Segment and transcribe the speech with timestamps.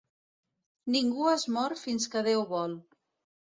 [0.95, 2.75] Ningú es mor fins que Déu vol.